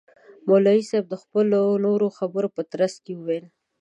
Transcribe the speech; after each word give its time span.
مولوی 0.47 0.81
صاحب 0.89 1.05
د 1.09 1.15
خپلو 1.23 1.61
نورو 1.85 2.07
خبرو 2.17 2.47
په 2.55 2.61
ترڅ 2.71 2.93
کي 3.05 3.13
وویل. 3.15 3.45